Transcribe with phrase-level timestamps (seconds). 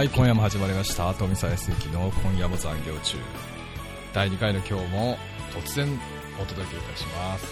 [0.00, 1.12] はい今夜も始まりました。
[1.12, 3.18] 富澤康之の今夜も残業中。
[4.14, 5.18] 第2回の今日も
[5.52, 6.00] 突然
[6.40, 7.44] お届けいたします。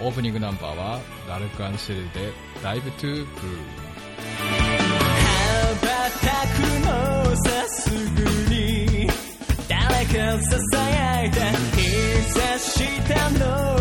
[0.00, 3.26] オープニングナンバーはラルク・アンシェルで「ダイブ・トゥ・ブルー」
[5.46, 5.86] 羽ば
[6.26, 7.94] たくのさすぐ
[8.52, 9.08] に
[9.68, 13.75] 誰かささやいた膝下の。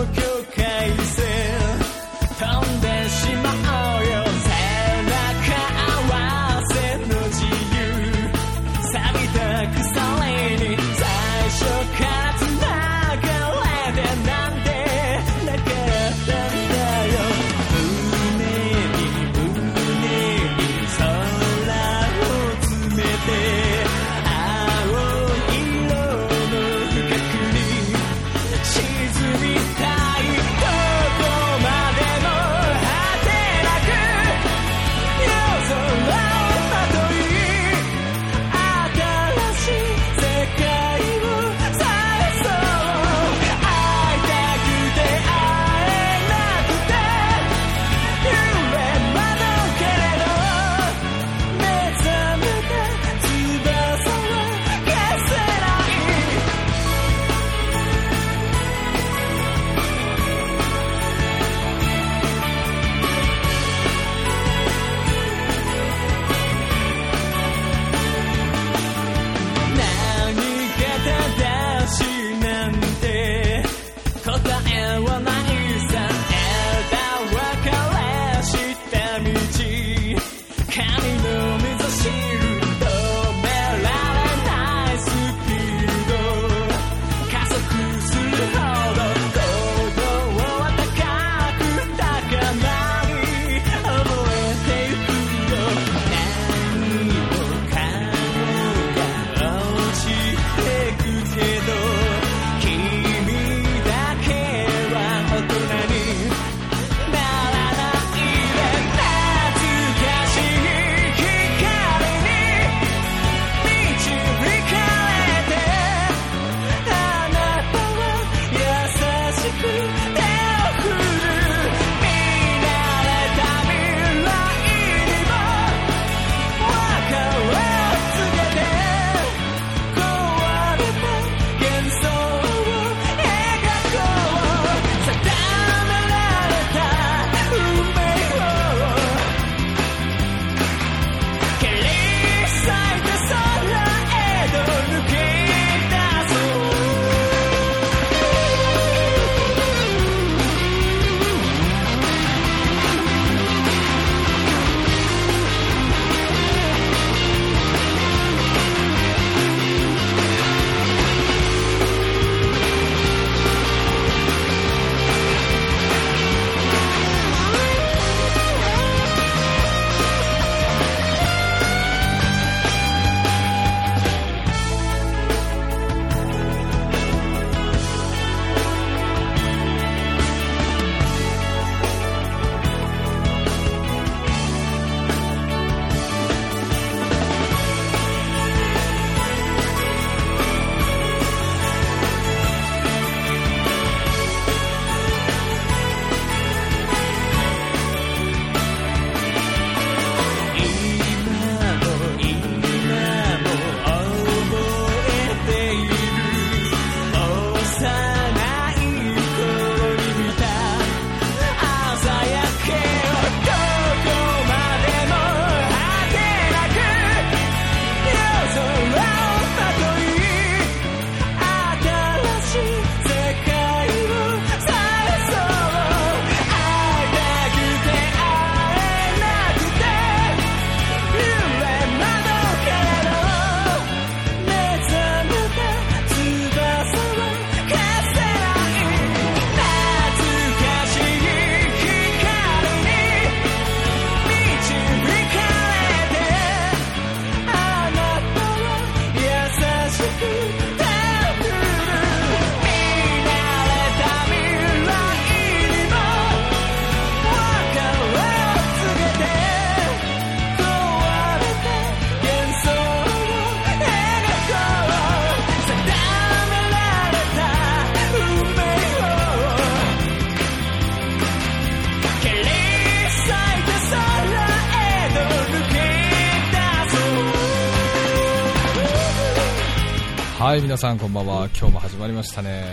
[280.75, 281.47] 皆さんこんばんは。
[281.57, 282.65] 今日も始まりましたね。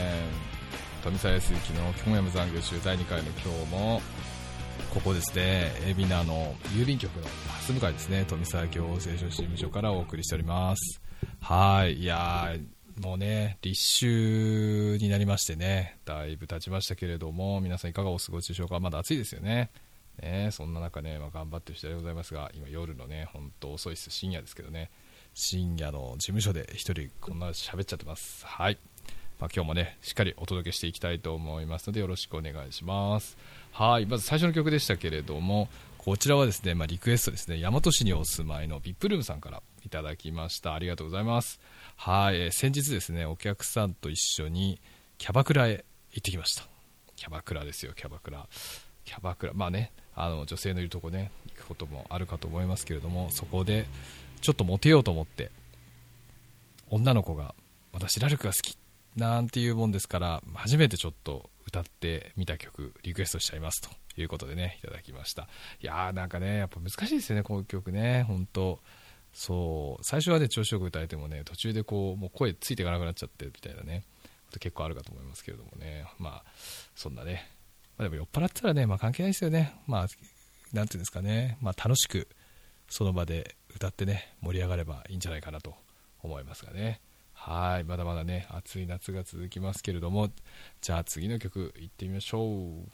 [1.04, 4.02] 富澤康之の今夜も残業中第2回の今日も
[4.93, 5.70] ここですね。
[5.87, 7.28] 海老名の郵便局の
[7.60, 8.25] 蓮向かいですね。
[8.26, 11.00] 富澤行政書士事務所からお送りしております。
[11.43, 12.00] はい。
[12.00, 12.52] いや
[13.00, 15.96] もうね立秋になりましてね。
[16.05, 18.81] だいぶ経ちましたけれども皆さんいかがお過ごしでしょうか？
[18.81, 19.70] まだ暑いですよね。
[20.20, 24.10] ねそんな中ね、まあ、頑張ってる人でございますが今夜のね本当遅いです。
[24.10, 24.90] 深夜ですけどね。
[25.34, 28.44] 深夜の事務所で一人こんな喋っちゃってます。
[28.46, 28.79] はい、
[29.40, 33.37] まあ、今日もねしっかりお届けしていきたいと思いますのでよろしくお願いします。
[33.73, 34.06] はい。
[34.06, 35.69] まず最初の曲でしたけれども
[35.99, 37.61] こちらはですね、まあ、リクエストですね。
[37.61, 40.75] 大和市にお住まいのビップルームさんからいただきました。
[40.75, 41.61] ありがとうございます。
[41.96, 44.81] はい、えー先日ですねお客さんと一緒に
[45.19, 46.64] キャバクラへ行ってきました。
[47.17, 48.46] キャバクラですよキャバクラ。
[49.05, 49.52] キャバクラ。
[49.55, 53.87] まあねあの女性のいるとこね行くこともあるかと思いますけれどもそこで
[54.42, 55.50] ちょっとモテようと思って
[56.90, 57.54] 女の子が
[57.92, 58.76] 私ラルクが好き
[59.16, 63.88] なんていうもんですから初めてちょっと歌ってみた曲リクエストしちゃいますと
[64.20, 65.48] いうことでねいただきました。
[65.80, 68.80] いやーなんかねやっぱ難しいですよねこういう曲ね本当。
[69.32, 74.04] そう最初はね調子よく歌えてもね途中でこうもう声ついていかなくなっちゃってみたいなね
[74.60, 76.04] 結構あるかと思いますけれどもね。
[76.18, 76.52] まあ
[76.94, 77.48] そんなね、
[77.96, 79.74] まあ、でも酔っ払ってたらね、まあ、関係ないですよね。
[79.86, 80.06] まあ
[80.72, 82.28] なんていうんですかね、まあ、楽しく
[82.88, 85.74] その場で歌ってね盛り上がればいいんじゃないかなと
[86.22, 87.00] 思いますがね。
[87.34, 90.28] はいまだまだね暑い夏が続きますけれども
[90.80, 92.88] じゃあ次の曲いってみましょう。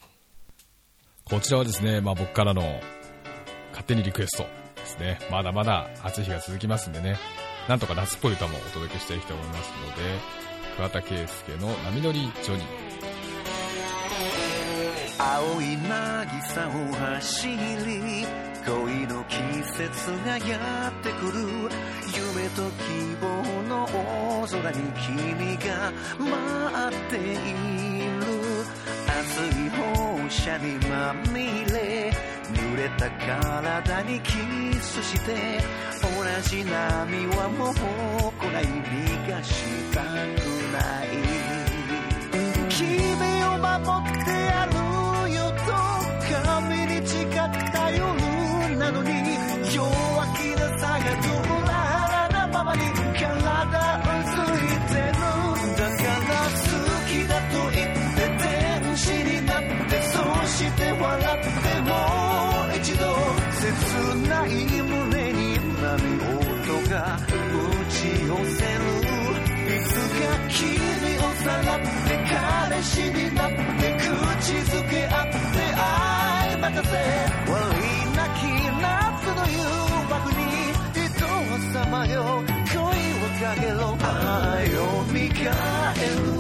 [1.25, 2.81] こちらはですね、まあ、僕からの
[3.71, 4.45] 勝手にリクエスト
[4.77, 5.19] ですね。
[5.31, 7.19] まだまだ暑い日が続きますんでね。
[7.69, 10.39] なんとか夏っぽい歌もお届けしていきたいと思いますので
[10.77, 12.99] 桑田佳祐の「波乗りジョニー」
[15.31, 18.27] 青い渚を走り
[18.65, 19.37] 恋の季
[19.77, 21.69] 節がやってくる。
[22.17, 23.27] 夢と希望
[23.69, 28.25] の大空に君が待っている。
[29.07, 29.21] 熱
[29.55, 29.77] い放
[30.31, 31.37] 射にまみ
[31.75, 32.11] れ。
[32.51, 34.31] 濡れた体にキ
[34.81, 35.61] スして
[36.01, 36.09] 同
[36.49, 37.75] じ波はもう
[38.33, 38.65] 来ない。
[38.65, 39.53] 逃がし
[39.93, 40.07] たく
[40.73, 41.07] ない
[42.71, 43.38] 君
[61.89, 61.93] も
[62.69, 63.03] う一度
[63.53, 63.63] 切
[64.29, 64.49] ない
[64.83, 65.87] 胸に波
[66.29, 67.27] 音が打
[67.91, 67.97] ち
[68.27, 68.81] 寄せる。
[69.69, 70.57] いつか君
[71.19, 71.87] をさらって
[72.29, 73.57] 彼氏になって
[73.97, 75.37] 口づけ合って
[75.75, 76.57] 愛。
[76.59, 76.93] 任せ。
[77.51, 78.41] 悪いなき
[78.81, 78.85] 夏
[79.35, 79.57] の誘
[80.11, 80.41] 惑に
[80.93, 81.31] 人は
[81.73, 82.17] さまよ
[82.73, 83.97] 恋をかけろ。
[84.01, 84.81] 愛を
[85.13, 85.45] 見返
[86.17, 86.38] る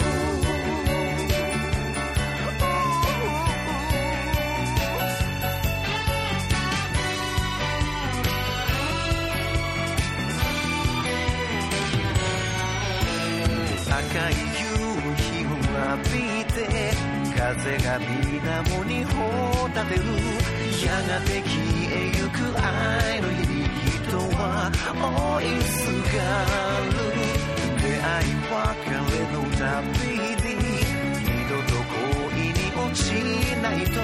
[17.48, 20.04] 風が水面に帆立てる。
[20.84, 21.48] やがて消
[21.90, 23.64] えゆく愛の日に
[24.06, 26.20] 人は追いすが
[26.84, 26.92] る。
[27.80, 29.64] 出会い別れの旅
[30.28, 30.60] に
[31.24, 33.16] 二度と恋に落ち
[33.62, 33.96] ないと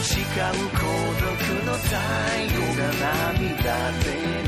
[0.00, 0.86] 誓う孤
[1.18, 1.34] 独
[1.66, 1.90] の太
[2.54, 2.86] 陽が
[3.34, 4.45] 涙で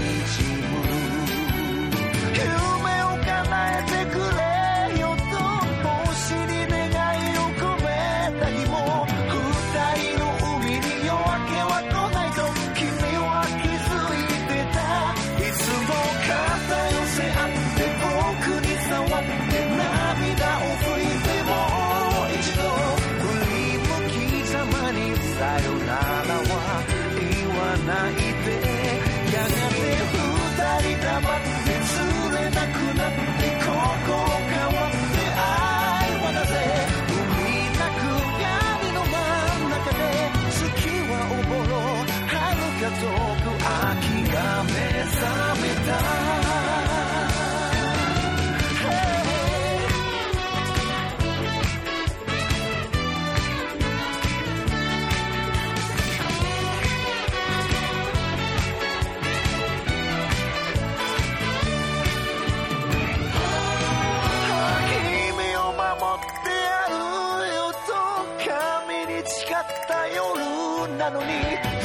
[69.59, 71.27] に誓った夜なのに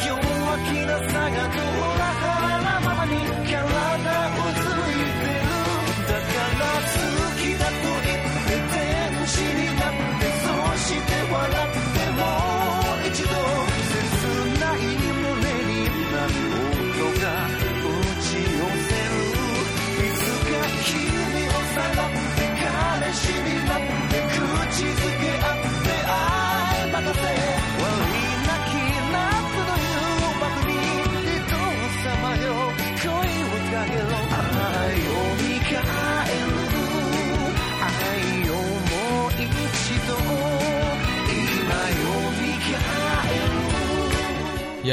[0.06, 0.20] 弱
[0.60, 2.28] 気なさがどうだか
[2.64, 3.43] らままに。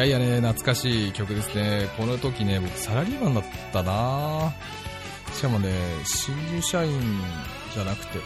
[0.00, 1.86] やいやね、懐かしい曲ですね。
[1.98, 4.50] この時ね、僕サラリーマンだったな
[5.34, 5.70] しかもね、
[6.06, 6.98] 新入社員
[7.74, 8.18] じゃなくて、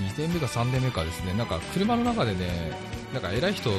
[0.00, 2.72] 2年目か3年目かですね、なんか車の中でね、
[3.12, 3.78] なんか偉い人乗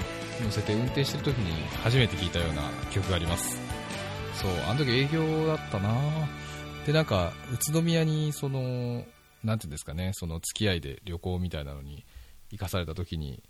[0.49, 3.59] せて運転してる時に初めて聞いたような曲があります。
[4.35, 5.93] そう、あの時営業だったな
[6.85, 9.03] で、なんか、宇都宮に、その、
[9.43, 12.05] なんていうんですかね、その付き合いで旅行みたいなのに
[12.49, 13.43] 行かされた時に、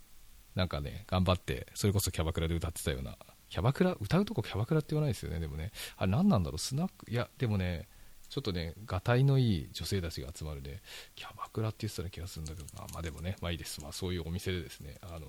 [0.56, 3.16] なんかね、頑張って、それこそキャバクラで歌ってたような、
[3.56, 5.72] キャバクラ、歌うとこキャバクラって言わないですよね、でもね。
[5.96, 7.88] あれ何なんだろう、スナック、いや、でもね、
[8.28, 10.82] ちょっとね、がたいのいい女性たちが集まるね、
[11.16, 13.82] キャバクラって言ってたような気がするんだけどな、まあでもね、まあいいです。
[13.82, 15.22] まあそういうお店でですね、あのー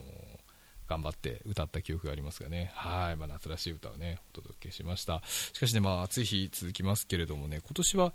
[0.89, 5.23] 頑張って歌った記憶がありますがね、はい、まあ夏らしい歌をね、お届けしました。
[5.53, 8.13] しかしね、まあ暑い日続きますけれどもね、今年は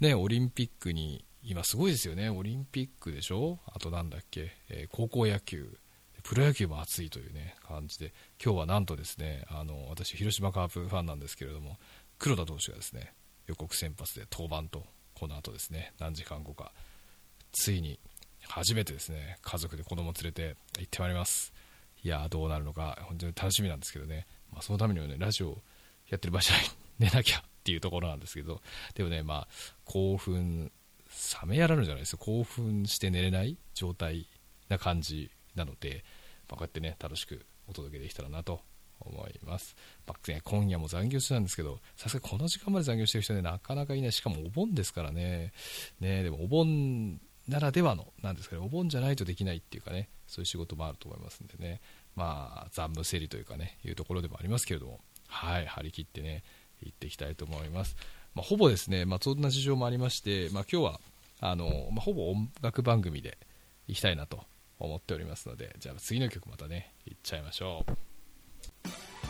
[0.00, 3.58] ね、オリンピックに、今すごいですよね、オリンピックでしょ？
[3.66, 5.76] あとなんだっけ、えー高校野球、
[6.22, 8.12] プロ野球も熱いというね、感じで、
[8.42, 11.78] 今日はなんとですね、あの、私、広島カープファンなんですけれども、
[12.18, 13.12] 黒田投手がですね、
[13.46, 14.84] 予告先発で登板と、
[15.14, 16.72] この後ですね、何時間後か、
[17.52, 17.98] ついに、
[18.42, 21.52] 初めてですね、家族で子供連れて行ってまいります。
[22.02, 25.62] いや、どうなるのか、本当に楽しみなんですけどね、まあ、そのためにはね、ラジオ
[26.08, 26.60] やってる場所に
[26.98, 28.62] 寝なきゃっていうところなんですけど、
[28.94, 29.48] でもね、まあ、
[29.84, 30.72] 興奮、
[31.42, 34.26] 冷めやらぬじゃないですよ、興奮して寝れない状態
[34.68, 35.30] な感じ
[35.60, 36.04] なので、
[36.48, 38.60] まあ、こうやってね、楽しくお届けできたらなと
[39.00, 39.76] 思います。
[40.06, 45.52] まあね、今夜も残業中なんですけど、さすがこの時間まで残業してる人ね、なかなかいない、しかもお盆ですからね、
[46.00, 51.80] ねでもお盆ならではの、なんですかね、お盆じゃないとできないっていうかね、そういう仕事もあると思いますんでね、
[52.16, 56.42] まあ、残務整理というかね、いうところでもありますけれども、はい、張り切ってね、
[56.80, 57.96] 行っていきたいと思います。
[58.34, 61.00] まあ、ほぼですね、まあ、そんな事情もありまして、まあ、今日は、
[61.40, 63.38] あの、まあ、ほぼ音楽番組で
[63.88, 64.44] 行きたいなと
[64.80, 67.92] 思っておりますので、じゃあ次の曲またね、行っちゃいましょう。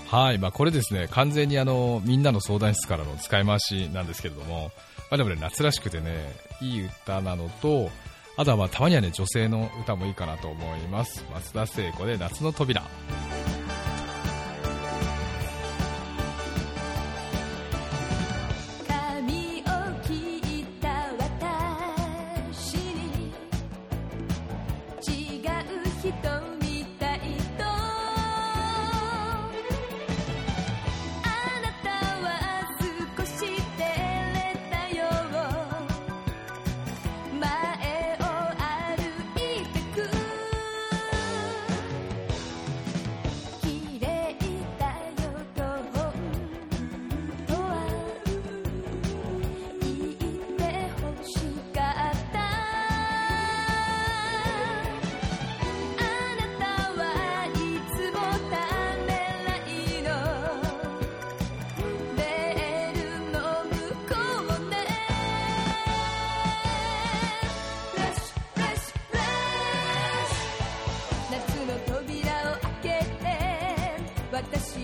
[0.08, 4.72] はい、まあ、これですね、完全にあの、みんなの相談室からの使い回しなんですけれども、
[5.10, 7.90] まあ、でもね、夏らしくてね、いい歌なのと、
[8.36, 11.24] あとはまあ、たまにはね、女性の歌もいいかなと思います。
[11.32, 12.82] 松田聖子で夏の扉。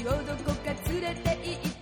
[0.08, 1.75] をどこか連れて行って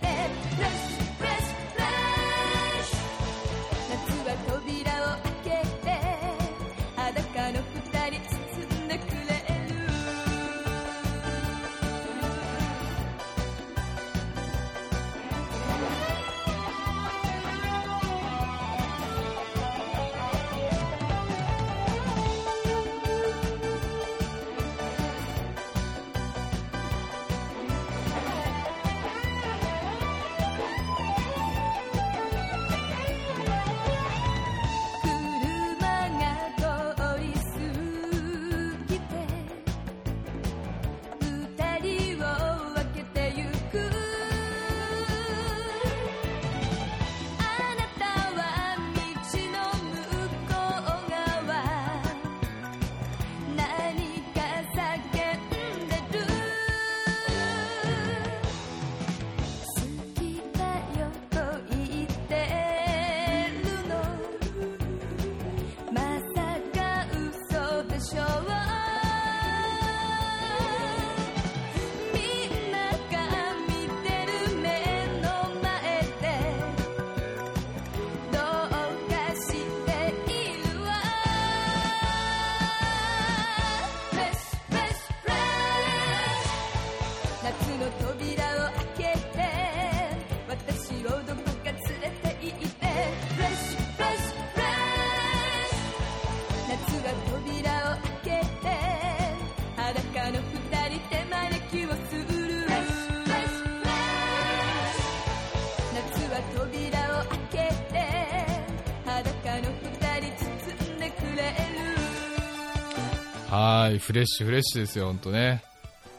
[113.57, 115.63] はい、フレッシュフレッシュですよ、ほんとね。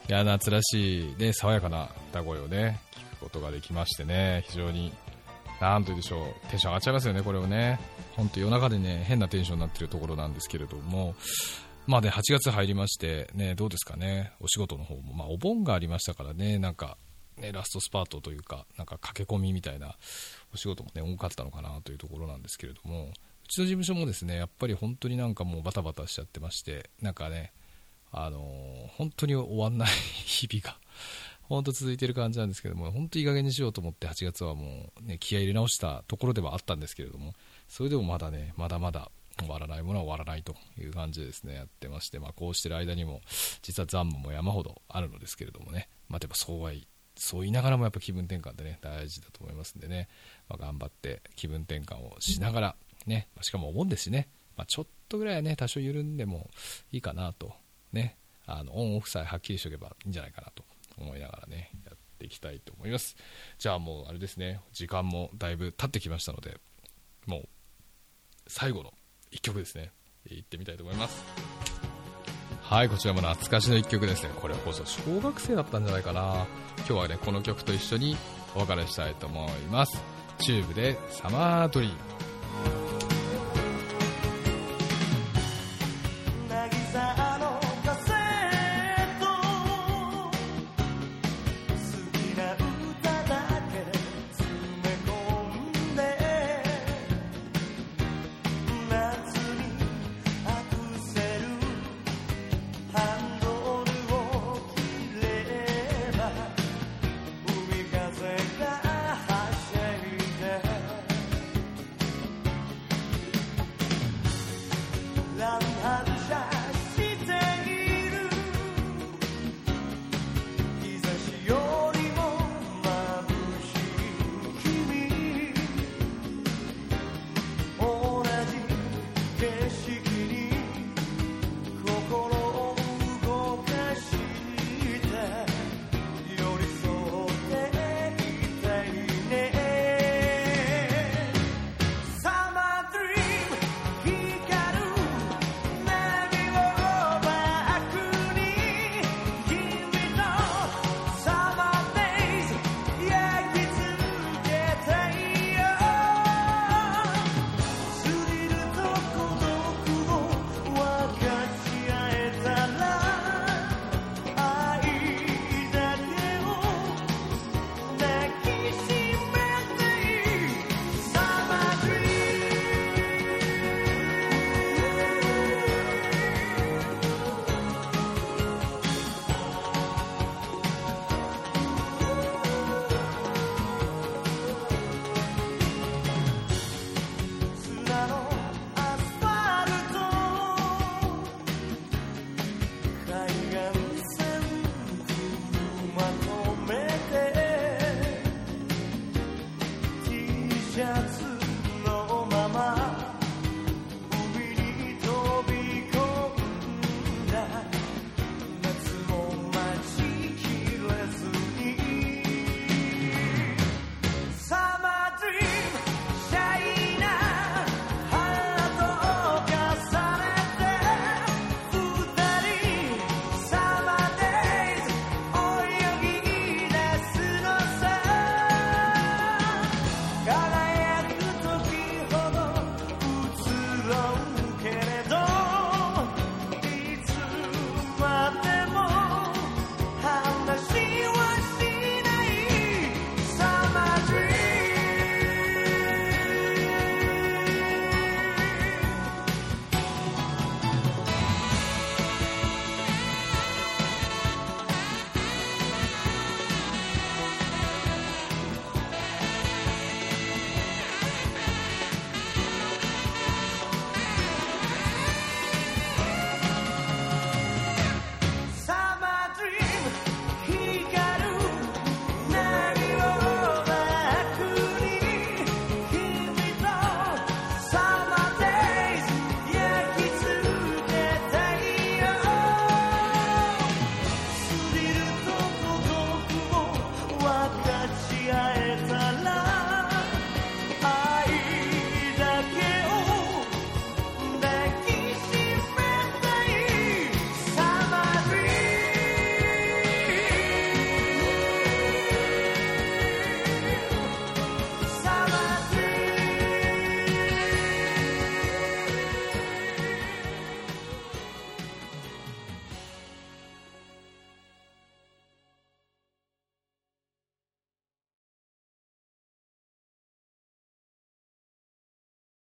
[0.09, 4.91] いや、夏らしい、ね、爽やかな歌声をね、聞くことができましてね、非常に、
[5.61, 7.79] なんと言うでしょう、テンション上がっちゃいますよね、これをね。
[8.15, 11.13] ほんと夜中でね、変なテンションになってるところなんですけれども、
[11.85, 16.97] まあね、8月入りまして、ね、どうですかね、お仕事の方も、まあお盆がありましたからね、なんか、
[17.37, 19.95] ね、ラストスパートというか、なんか駆け込みみたいな
[20.55, 23.11] お仕事もね、多かったのかなというところなんですけれども、
[23.47, 27.53] うちの事務所もですね、やっぱり本当になんかもうバタバタしちゃってまして、なんかね、
[28.11, 29.87] あのー本当に終わんない
[30.25, 30.77] 日々が、
[31.43, 37.35] 本当続いてる感じなんですけども、本当いい加減にしようと思って8月はもうね、気合い入れ直したところではあったんですけれども、
[37.69, 43.21] それでもまだね、まだまだ終わらないものは終わらないという感じでですね、やってまして、まあこうしてる間にも、
[43.61, 46.85] 実は残務も山ほどあるのですけれどもね、まあでもそうはい
[47.15, 50.07] そう言いながらもやっぱ気分転換ってね、大事だと思いますんでね、
[50.49, 52.75] まあ、頑張って気分転換をしながら、
[53.39, 56.49] あしかもお盆ですしね、まあ、ちょっとぐらいはね、多少緩んでも
[56.91, 57.53] いいかなと、
[57.93, 60.63] ね、あの、オンオフさえはっきりしておけばいいんじゃないかなと
[60.97, 63.15] 思いながらね、やっていきたいと思います。
[63.57, 66.57] じゃあもうあれですね、時間もだいぶ経ってきましたので、
[67.25, 67.49] もう、
[68.47, 68.93] 最後の
[69.31, 69.91] 一曲ですね、
[70.29, 71.23] いってみたいと思います。
[72.63, 74.29] はい、こちらも懐かしの一曲ですね。
[74.41, 76.45] これこそ小学生だったんじゃないかな。
[76.79, 78.17] 今日はね、この曲と一緒に
[78.55, 80.01] お別れしたいと思います。
[80.39, 82.26] チューブでサマードリーム。